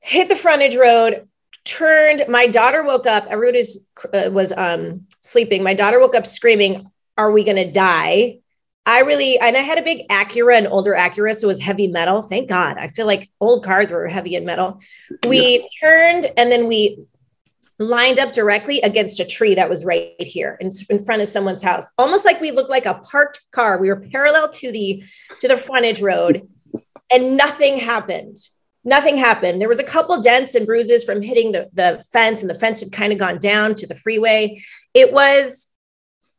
[0.00, 1.28] Hit the frontage road,
[1.64, 2.24] turned.
[2.28, 3.26] My daughter woke up.
[3.28, 5.62] Everybody was, uh, was um, sleeping.
[5.62, 8.38] My daughter woke up screaming, Are we going to die?
[8.86, 11.86] I really, and I had a big Acura, an older Acura, so it was heavy
[11.86, 12.20] metal.
[12.20, 12.76] Thank God.
[12.78, 14.80] I feel like old cars were heavy in metal.
[15.26, 15.88] We yeah.
[15.88, 16.98] turned and then we
[17.78, 21.62] lined up directly against a tree that was right here in, in front of someone's
[21.62, 25.02] house almost like we looked like a parked car we were parallel to the
[25.40, 26.48] to the frontage road
[27.10, 28.36] and nothing happened
[28.84, 32.50] nothing happened there was a couple dents and bruises from hitting the, the fence and
[32.50, 34.58] the fence had kind of gone down to the freeway
[34.92, 35.68] it was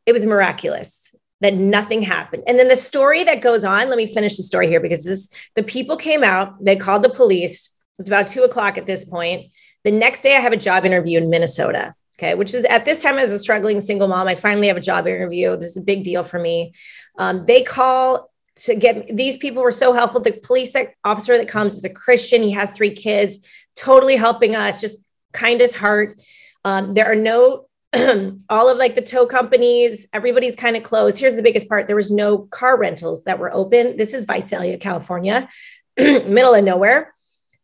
[0.04, 4.12] it was miraculous that nothing happened and then the story that goes on let me
[4.12, 7.98] finish the story here because this the people came out they called the police it
[7.98, 9.50] was about two o'clock at this point
[9.86, 11.94] the next day, I have a job interview in Minnesota.
[12.18, 14.80] Okay, which is at this time as a struggling single mom, I finally have a
[14.80, 15.56] job interview.
[15.56, 16.72] This is a big deal for me.
[17.18, 20.20] Um, they call to get these people were so helpful.
[20.20, 22.42] The police officer that comes is a Christian.
[22.42, 24.98] He has three kids, totally helping us, just
[25.32, 26.20] kindest heart.
[26.64, 27.66] Um, there are no
[28.48, 31.18] all of like the tow companies, everybody's kind of closed.
[31.18, 33.96] Here's the biggest part: there was no car rentals that were open.
[33.96, 35.48] This is Visalia, California,
[35.98, 37.14] middle of nowhere.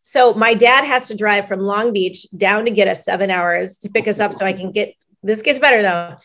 [0.02, 3.78] So my dad has to drive from Long Beach down to get us seven hours
[3.81, 6.16] to pick us up so I can get this gets better though.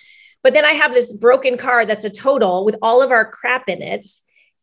[0.43, 3.69] But then I have this broken car that's a total with all of our crap
[3.69, 4.05] in it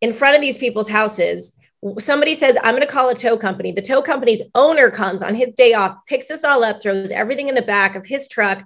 [0.04, 1.56] in front of these people's houses.
[1.98, 3.72] Somebody says, I'm going to call a tow company.
[3.72, 7.48] The tow company's owner comes on his day off, picks us all up, throws everything
[7.48, 8.64] in the back of his truck,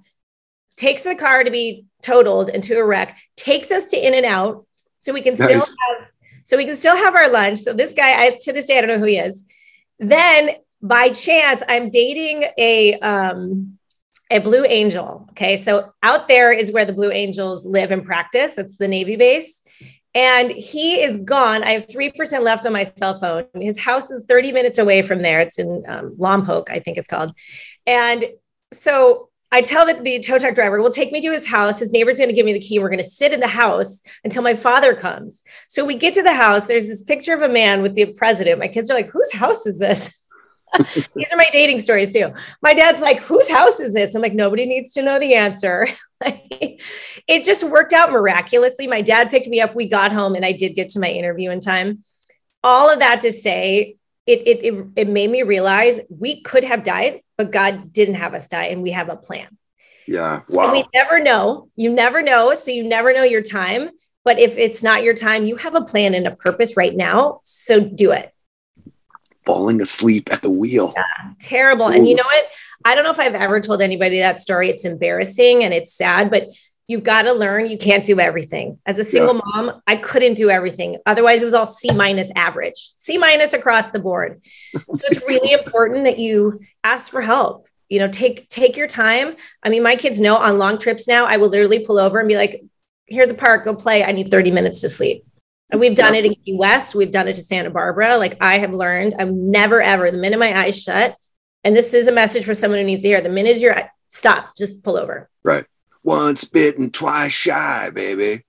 [0.76, 4.66] takes the car to be totaled into a wreck, takes us to In and Out
[5.00, 5.44] so we can nice.
[5.44, 6.08] still have
[6.44, 7.58] so we can still have our lunch.
[7.58, 9.48] So this guy, I to this day, I don't know who he is
[9.98, 13.78] then by chance, I'm dating a um,
[14.30, 15.26] a Blue Angel.
[15.30, 18.54] Okay, so out there is where the Blue Angels live and practice.
[18.54, 19.62] That's the Navy base.
[20.18, 21.62] And he is gone.
[21.62, 23.44] I have 3% left on my cell phone.
[23.54, 25.38] His house is 30 minutes away from there.
[25.38, 27.32] It's in um, Lompoc, I think it's called.
[27.86, 28.24] And
[28.72, 31.78] so I tell the, the tow truck driver, will take me to his house.
[31.78, 32.80] His neighbor's going to give me the key.
[32.80, 35.44] We're going to sit in the house until my father comes.
[35.68, 36.66] So we get to the house.
[36.66, 38.58] There's this picture of a man with the president.
[38.58, 40.20] My kids are like, whose house is this?
[41.14, 42.32] These are my dating stories too.
[42.60, 44.16] My dad's like, whose house is this?
[44.16, 45.86] I'm like, nobody needs to know the answer.
[46.24, 48.86] it just worked out miraculously.
[48.86, 49.74] My dad picked me up.
[49.74, 52.02] We got home and I did get to my interview in time.
[52.64, 56.82] All of that to say, it, it, it, it made me realize we could have
[56.82, 59.56] died, but God didn't have us die and we have a plan.
[60.06, 60.40] Yeah.
[60.48, 60.64] Wow.
[60.64, 61.68] And we never know.
[61.76, 62.54] You never know.
[62.54, 63.90] So you never know your time.
[64.24, 67.40] But if it's not your time, you have a plan and a purpose right now.
[67.44, 68.32] So do it.
[69.46, 70.92] Falling asleep at the wheel.
[70.94, 71.86] Yeah, terrible.
[71.86, 71.92] Ooh.
[71.92, 72.44] And you know what?
[72.84, 74.68] I don't know if I've ever told anybody that story.
[74.68, 76.50] It's embarrassing and it's sad, but
[76.88, 78.78] you've got to learn you can't do everything.
[78.86, 79.40] As a single yeah.
[79.44, 80.96] mom, I couldn't do everything.
[81.06, 84.40] Otherwise, it was all C minus average, C minus across the board.
[84.72, 87.66] so it's really important that you ask for help.
[87.88, 89.36] You know, take take your time.
[89.62, 92.28] I mean, my kids know on long trips now, I will literally pull over and
[92.28, 92.62] be like,
[93.06, 94.04] "Here's a park, go play.
[94.04, 95.24] I need 30 minutes to sleep."
[95.70, 96.20] And we've done yeah.
[96.20, 96.94] it in Key West.
[96.94, 98.16] We've done it to Santa Barbara.
[98.16, 101.16] Like I have learned, I'm never ever the minute my eyes shut.
[101.64, 103.20] And this is a message for someone who needs to hear.
[103.20, 105.28] The minute you're stop, just pull over.
[105.42, 105.64] Right
[106.08, 108.44] once bitten, twice shy, baby.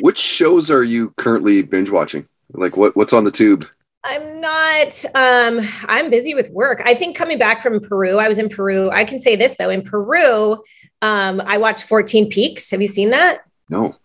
[0.00, 2.28] Which shows are you currently binge watching?
[2.52, 3.66] Like what what's on the tube?
[4.04, 6.80] I'm not um I'm busy with work.
[6.84, 8.90] I think coming back from Peru, I was in Peru.
[8.90, 10.54] I can say this though, in Peru,
[11.02, 12.70] um I watched 14 Peaks.
[12.70, 13.40] Have you seen that?
[13.68, 13.96] No.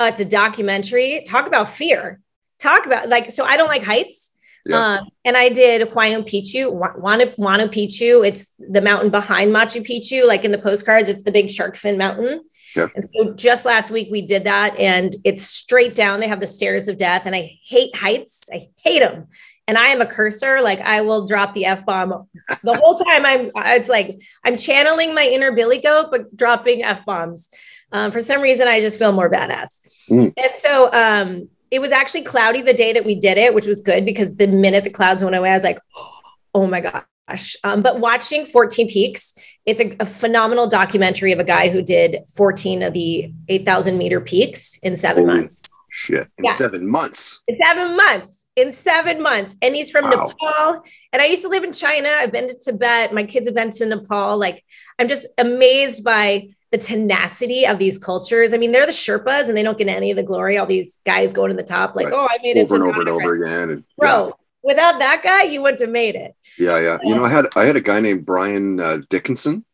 [0.00, 1.22] Uh, it's a documentary.
[1.28, 2.20] Talk about fear.
[2.58, 4.32] Talk about like so I don't like heights.
[4.66, 4.98] Yeah.
[4.98, 8.26] Um, and I did Huayna Picchu, Huayna, Huayna Picchu.
[8.26, 10.26] It's the mountain behind Machu Picchu.
[10.26, 12.42] Like in the postcards, it's the big shark fin mountain.
[12.74, 12.88] Yeah.
[12.94, 16.20] And so just last week we did that and it's straight down.
[16.20, 18.44] They have the stairs of death and I hate heights.
[18.52, 19.28] I hate them.
[19.66, 20.60] And I am a cursor.
[20.60, 22.28] Like I will drop the F bomb
[22.62, 23.24] the whole time.
[23.24, 27.50] I'm, it's like I'm channeling my inner Billy goat, but dropping F bombs.
[27.92, 29.86] Um, for some reason, I just feel more badass.
[30.10, 30.32] Mm.
[30.36, 33.80] And so, um, it was actually cloudy the day that we did it, which was
[33.80, 35.80] good because the minute the clouds went away, I was like,
[36.54, 37.56] oh my gosh.
[37.64, 42.18] Um, but watching 14 Peaks, it's a, a, phenomenal documentary of a guy who did
[42.36, 45.64] 14 of the 8,000 meter peaks in seven Holy months.
[45.90, 46.28] Shit.
[46.38, 46.52] In yeah.
[46.52, 47.42] seven months.
[47.48, 48.46] In seven months.
[48.54, 49.56] In seven months.
[49.60, 50.26] And he's from wow.
[50.26, 50.82] Nepal.
[51.12, 52.08] And I used to live in China.
[52.08, 53.12] I've been to Tibet.
[53.12, 54.38] My kids have been to Nepal.
[54.38, 54.62] Like,
[55.00, 58.52] I'm just amazed by the tenacity of these cultures.
[58.52, 60.58] I mean, they're the Sherpas and they don't get any of the glory.
[60.58, 62.12] All these guys going to the top, like, right.
[62.12, 63.70] oh, I made over it and over and over again.
[63.70, 64.32] And, Bro, yeah.
[64.64, 66.34] without that guy, you wouldn't have made it.
[66.58, 66.98] Yeah, yeah.
[67.04, 69.64] You know, I had I had a guy named Brian uh, Dickinson.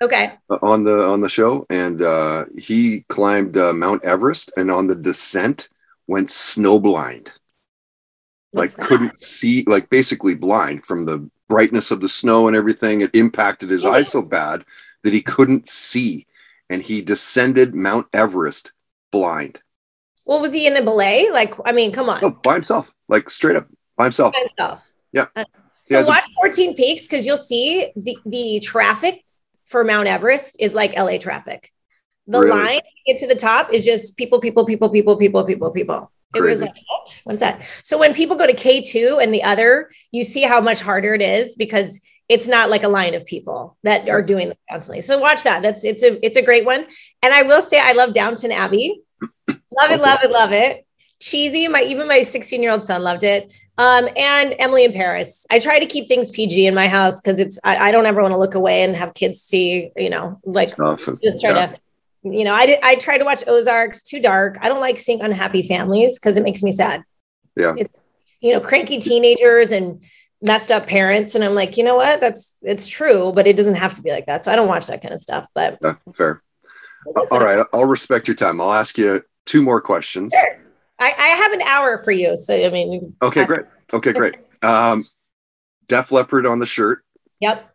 [0.00, 0.32] Okay.
[0.62, 4.94] on the on the show, and uh, he climbed uh, Mount Everest, and on the
[4.94, 5.68] descent
[6.06, 7.32] went snowblind.
[8.54, 8.86] Like that?
[8.86, 13.02] couldn't see, like basically blind from the brightness of the snow and everything.
[13.02, 14.64] It impacted his eyes so bad
[15.02, 16.26] that he couldn't see,
[16.70, 18.72] and he descended Mount Everest
[19.12, 19.60] blind.
[20.24, 21.28] Well, was he in a belay?
[21.32, 22.20] Like, I mean, come on.
[22.20, 24.32] No, by himself, like straight up by himself.
[24.34, 24.90] By himself.
[25.12, 25.26] Yeah.
[25.36, 25.44] Uh,
[25.84, 29.22] So it's a- watch 14 Peaks because you'll see the, the traffic
[29.66, 31.72] for Mount Everest is like LA traffic.
[32.26, 32.50] The Really?
[32.60, 36.10] line to get to the top is just people, people, people, people, people, people, people.
[36.34, 37.20] It was like, what?
[37.22, 37.62] What is that?
[37.84, 41.22] So when people go to K2 and the other, you see how much harder it
[41.22, 45.00] is because it's not like a line of people that are doing it constantly.
[45.00, 45.62] So watch that.
[45.62, 46.86] That's it's a it's a great one.
[47.22, 49.00] And I will say I love Downton Abbey.
[49.20, 50.86] love it, love it, love it.
[51.20, 51.68] Cheesy.
[51.68, 53.54] My even my 16 year old son loved it.
[53.78, 55.46] Um, and Emily in Paris.
[55.50, 58.22] I try to keep things PG in my house because it's I, I don't ever
[58.22, 61.66] want to look away and have kids see, you know, like and- just try yeah.
[61.66, 61.78] to
[62.32, 64.58] you know, I did, I try to watch Ozarks too dark.
[64.60, 67.04] I don't like seeing unhappy families because it makes me sad.
[67.56, 67.74] Yeah.
[68.40, 70.02] You know, cranky teenagers and
[70.42, 71.34] messed up parents.
[71.34, 72.20] And I'm like, you know what?
[72.20, 74.44] That's it's true, but it doesn't have to be like that.
[74.44, 75.46] So I don't watch that kind of stuff.
[75.54, 76.42] But Yeah, fair.
[77.30, 78.60] All right, I'll respect your time.
[78.60, 80.34] I'll ask you two more questions.
[80.34, 80.58] Sure.
[80.98, 82.36] I, I have an hour for you.
[82.36, 83.62] So I mean, Okay, great.
[83.92, 84.34] Okay, great.
[84.62, 85.06] Um,
[85.86, 87.04] Def Leppard on the shirt.
[87.40, 87.70] Yep.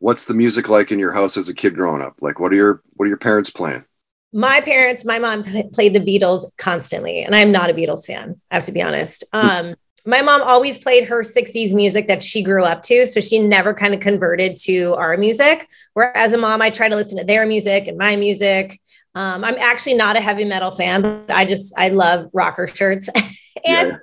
[0.00, 2.16] What's the music like in your house as a kid growing up?
[2.20, 3.84] Like, what are your what are your parents playing?
[4.32, 8.36] my parents, my mom played the Beatles constantly, and I'm not a Beatles fan.
[8.50, 9.24] I have to be honest.
[9.32, 9.74] Um,
[10.06, 13.74] my mom always played her 60s music that she grew up to, so she never
[13.74, 15.68] kind of converted to our music.
[15.94, 18.80] Whereas a mom, I try to listen to their music and my music.
[19.14, 23.08] Um, I'm actually not a heavy metal fan, but I just I love rocker shirts,
[23.66, 23.98] and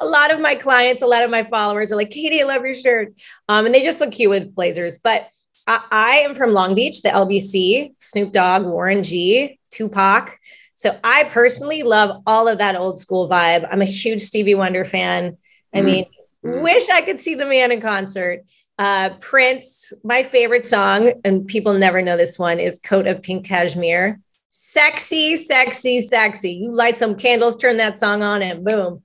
[0.00, 2.62] a lot of my clients, a lot of my followers are like, "Katy, I love
[2.62, 3.14] your shirt,"
[3.48, 5.28] um, and they just look cute with blazers, but.
[5.66, 10.38] I, I am from Long Beach, the LBC, Snoop Dogg, Warren G, Tupac.
[10.80, 13.68] So I personally love all of that old school vibe.
[13.70, 15.36] I'm a huge Stevie Wonder fan.
[15.74, 15.84] I Mhm.
[15.84, 16.06] mean,
[16.42, 16.62] Mhm.
[16.62, 18.44] wish I could see the man in concert.
[18.78, 23.44] Uh, Prince, my favorite song, and people never know this one, is Coat of Pink
[23.44, 24.20] Cashmere.
[24.48, 26.52] Sexy, sexy, sexy.
[26.52, 29.02] You light some candles, turn that song on, and boom.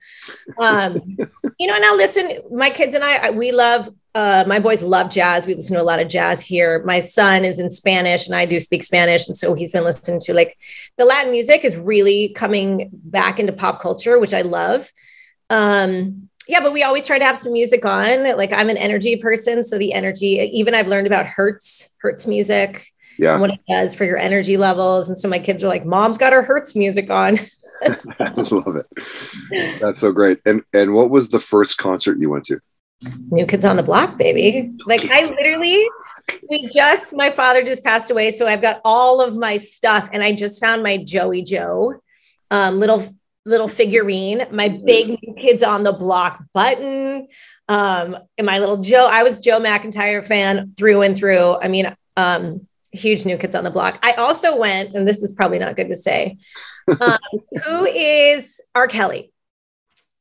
[0.57, 1.01] Um,
[1.59, 5.45] you know, now listen, my kids and I, we love uh, my boys love jazz.
[5.45, 6.81] We listen to a lot of jazz here.
[6.85, 9.27] My son is in Spanish and I do speak Spanish.
[9.27, 10.57] And so he's been listening to like
[10.97, 14.89] the Latin music is really coming back into pop culture, which I love.
[15.49, 18.37] Um, yeah, but we always try to have some music on.
[18.37, 19.63] Like I'm an energy person.
[19.65, 23.95] So the energy, even I've learned about Hertz, Hertz music, Yeah, and what it does
[23.95, 25.09] for your energy levels.
[25.09, 27.37] And so my kids are like, mom's got her Hertz music on.
[28.19, 29.79] I love it.
[29.81, 30.39] That's so great.
[30.45, 32.61] And and what was the first concert you went to?
[33.31, 34.73] New Kids on the Block, baby.
[34.85, 35.87] Like I literally,
[36.49, 38.31] we just, my father just passed away.
[38.31, 41.95] So I've got all of my stuff and I just found my Joey Joe
[42.51, 43.03] um, little,
[43.45, 47.27] little figurine, my big New Kids on the Block button,
[47.67, 49.07] um, and my little Joe.
[49.09, 51.55] I was Joe McIntyre fan through and through.
[51.57, 53.99] I mean, um, huge New Kids on the Block.
[54.01, 56.37] I also went, and this is probably not good to say,
[57.01, 57.17] um,
[57.65, 58.87] who is R.
[58.87, 59.31] Kelly?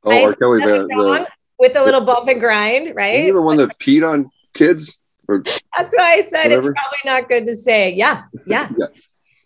[0.04, 0.34] Oh, R.
[0.34, 1.26] Kelly, the, the
[1.64, 3.24] with a little bump and grind, right?
[3.24, 5.02] You're the one that peed on kids?
[5.28, 6.70] Or That's why I said Whatever.
[6.72, 7.92] it's probably not good to say.
[7.94, 8.68] Yeah, yeah.
[8.76, 8.86] Yeah.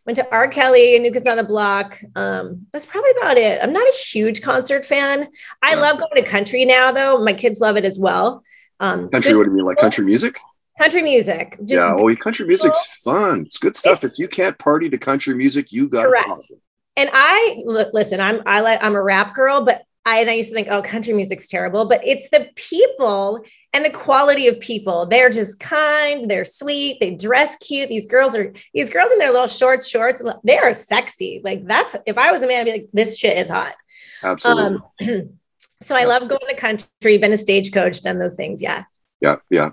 [0.04, 0.48] Went to R.
[0.48, 1.98] Kelly, and New Kids on the Block.
[2.16, 3.61] Um, that's probably about it.
[3.62, 5.28] I'm not a huge concert fan.
[5.62, 5.81] I Yeah.
[5.81, 7.22] love going to country now, though.
[7.22, 8.42] My kids love it as well.
[8.81, 9.37] Um, country?
[9.37, 10.38] What do you mean, like country music?
[10.81, 11.57] country music.
[11.61, 11.92] Just yeah.
[11.96, 13.42] Oh, country music's fun.
[13.46, 14.02] It's good stuff.
[14.04, 16.24] If you can't party to country music, you got Correct.
[16.24, 16.61] a problem.
[16.96, 18.18] and I li- listen.
[18.20, 20.81] I'm I like I'm a rap girl, but I and I used to think, oh,
[20.81, 23.44] country music's terrible, but it's the people
[23.75, 25.05] and the quality of people.
[25.05, 27.90] They're just kind, they're sweet, they dress cute.
[27.90, 31.42] These girls are these girls in their little shorts, shorts, they are sexy.
[31.44, 33.75] Like that's if I was a man, I'd be like, this shit is hot.
[34.23, 34.81] Absolutely.
[35.03, 35.38] Um,
[35.83, 38.62] so I love going to country, been a stagecoach, done those things.
[38.62, 38.85] Yeah.
[39.21, 39.71] yeah, yeah.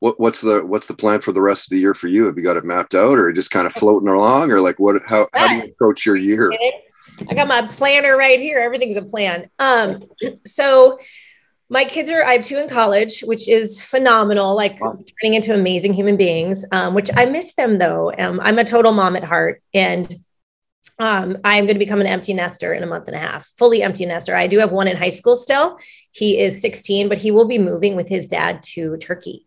[0.00, 2.26] What what's the what's the plan for the rest of the year for you?
[2.26, 5.00] Have you got it mapped out, or just kind of floating along, or like what?
[5.06, 6.50] How how do you approach your year?
[7.28, 8.58] I got my planner right here.
[8.58, 9.48] Everything's a plan.
[9.58, 10.02] Um,
[10.46, 10.98] so
[11.68, 14.98] my kids are, I have two in college, which is phenomenal, like Wow.
[15.20, 18.12] turning into amazing human beings, um, which I miss them though.
[18.18, 20.14] Um, I'm a total mom at heart and
[20.98, 23.82] um, I'm going to become an empty nester in a month and a half, fully
[23.82, 24.34] empty nester.
[24.34, 25.78] I do have one in high school still.
[26.12, 29.44] He is 16, but he will be moving with his dad to Turkey.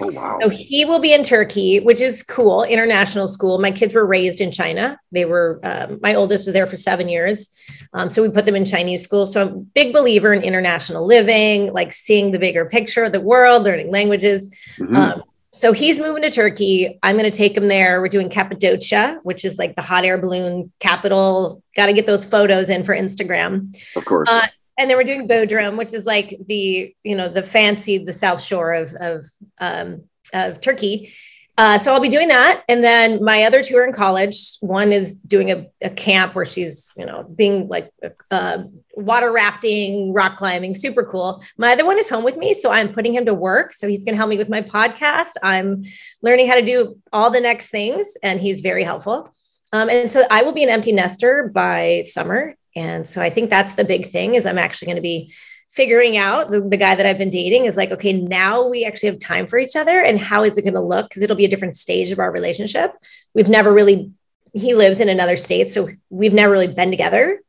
[0.00, 0.38] Oh wow.
[0.40, 3.58] So he will be in Turkey, which is cool, international school.
[3.58, 4.98] My kids were raised in China.
[5.12, 7.48] They were, um, my oldest was there for seven years.
[7.92, 9.26] Um, so we put them in Chinese school.
[9.26, 13.20] So I'm a big believer in international living, like seeing the bigger picture of the
[13.20, 14.54] world, learning languages.
[14.78, 14.94] Mhm.
[14.94, 15.22] Um,
[15.52, 16.98] so he's moving to Turkey.
[17.02, 18.00] I'm going to take him there.
[18.00, 21.62] We're doing Cappadocia, which is like the hot air balloon capital.
[21.74, 23.76] Got to get those photos in for Instagram.
[23.96, 24.30] Of course.
[24.30, 24.46] Uh,
[24.80, 28.40] and then we're doing Bodrum, which is like the you know the fancy the South
[28.40, 29.24] Shore of of
[29.58, 31.12] um, of Turkey.
[31.58, 34.56] Uh, so I'll be doing that, and then my other two are in college.
[34.60, 37.92] One is doing a, a camp where she's you know being like
[38.30, 38.64] uh,
[38.94, 41.42] water rafting, rock climbing, super cool.
[41.58, 43.74] My other one is home with me, so I'm putting him to work.
[43.74, 45.32] So he's going to help me with my podcast.
[45.42, 45.84] I'm
[46.22, 49.30] learning how to do all the next things, and he's very helpful.
[49.72, 53.50] Um, and so I will be an empty nester by summer, and so I think
[53.50, 55.32] that's the big thing is I'm actually going to be
[55.70, 59.10] figuring out the, the guy that I've been dating is like, okay, now we actually
[59.10, 60.00] have time for each other.
[60.00, 61.08] And how is it going to look?
[61.08, 62.92] Because it'll be a different stage of our relationship.
[63.34, 64.10] We've never really,
[64.52, 65.68] he lives in another state.
[65.68, 67.40] So we've never really been together.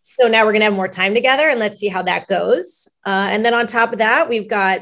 [0.00, 2.88] So now we're going to have more time together and let's see how that goes.
[3.04, 4.80] Uh, and then on top of that, we've got,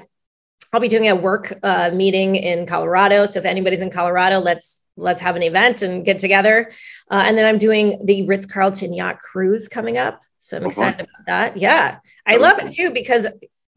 [0.72, 3.26] I'll be doing a work uh, meeting in Colorado.
[3.26, 6.70] So if anybody's in Colorado, let's let's have an event and get together.
[7.10, 10.22] Uh, and then I'm doing the Ritz Carlton yacht cruise coming up.
[10.38, 11.56] So I'm excited about that.
[11.56, 11.98] Yeah.
[12.26, 13.26] I love it too because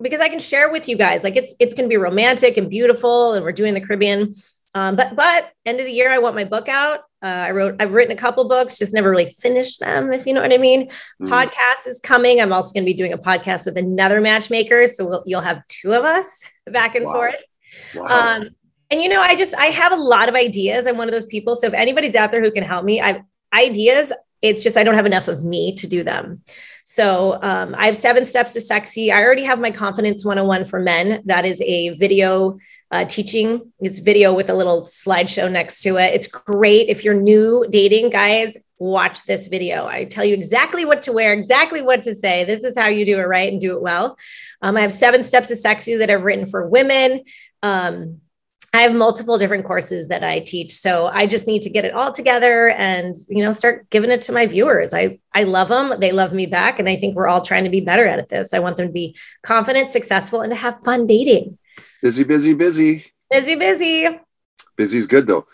[0.02, 3.34] because I can share with you guys like it's it's gonna be romantic and beautiful
[3.34, 4.36] and we're doing the Caribbean.
[4.74, 7.02] Um, but but end of the year, I want my book out.
[7.22, 10.34] Uh, I wrote I've written a couple books, just never really finished them, if you
[10.34, 10.90] know what I mean.
[11.22, 11.28] Mm.
[11.28, 12.42] Podcast is coming.
[12.42, 15.66] I'm also going to be doing a podcast with another matchmaker, so we'll, you'll have
[15.68, 17.14] two of us back and wow.
[17.14, 17.44] forth.
[17.96, 18.38] Wow.
[18.38, 18.50] Um,
[18.92, 20.86] and you know, I just I have a lot of ideas.
[20.86, 21.56] I'm one of those people.
[21.56, 23.22] So if anybody's out there who can help me, I've
[23.54, 24.12] ideas.
[24.42, 26.42] It's just I don't have enough of me to do them.
[26.84, 29.12] So um, I have seven steps to sexy.
[29.12, 31.22] I already have my confidence 101 for men.
[31.26, 32.58] That is a video
[32.90, 33.72] uh, teaching.
[33.80, 36.14] It's video with a little slideshow next to it.
[36.14, 38.58] It's great if you're new dating, guys.
[38.80, 39.86] Watch this video.
[39.86, 42.44] I tell you exactly what to wear, exactly what to say.
[42.44, 44.18] This is how you do it right and do it well.
[44.62, 47.22] Um, I have seven steps to sexy that I've written for women.
[47.62, 48.22] Um,
[48.74, 50.72] I have multiple different courses that I teach.
[50.72, 54.22] So I just need to get it all together and, you know, start giving it
[54.24, 54.94] to my viewers.
[54.94, 56.00] I, I love them.
[56.00, 56.80] They love me back.
[56.80, 58.54] And I think we're all trying to be better at this.
[58.54, 61.58] I want them to be confident, successful, and to have fun dating.
[62.02, 63.06] Busy, busy, busy.
[63.30, 64.20] Busy, busy.
[64.78, 65.48] Busy's good though.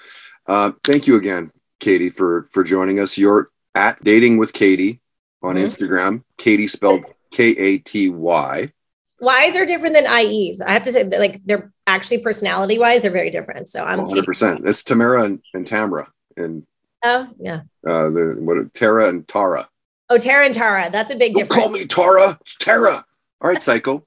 [0.46, 3.18] Uh, thank you again, Katy, for for joining us.
[3.18, 5.02] You're at Dating with Katy
[5.44, 5.66] on mm-hmm.
[5.66, 6.24] Instagram.
[6.38, 8.72] Katy spelled K A T Y.
[9.20, 10.62] Y's are different than IEs.
[10.62, 13.70] I have to say like they're actually personality wise, they're very different.
[13.70, 14.26] So I'm 100.
[14.26, 16.66] percent It's Tamara and, and Tamra and
[17.04, 17.62] oh yeah.
[17.86, 19.68] Uh, the what Tara and Tara.
[20.10, 20.90] Oh, Tara and Tara.
[20.92, 21.64] That's a big Don't difference.
[21.64, 22.38] Call me Tara.
[22.42, 23.04] It's Tara.
[23.42, 24.06] All right, psycho.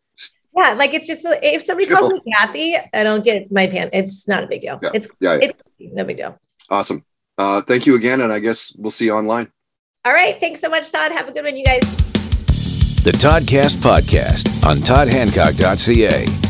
[0.56, 3.90] yeah, like it's just if somebody calls me Kathy, I don't get my pan.
[3.92, 4.78] It's not a big deal.
[4.82, 4.90] Yeah.
[4.94, 5.48] It's yeah, yeah.
[5.48, 6.38] it's no big deal.
[6.68, 7.04] Awesome.
[7.36, 9.50] Uh, thank you again, and I guess we'll see you online.
[10.04, 10.38] All right.
[10.40, 11.12] Thanks so much, Todd.
[11.12, 11.80] Have a good one, you guys.
[13.02, 16.49] The Toddcast Podcast on toddhancock.ca.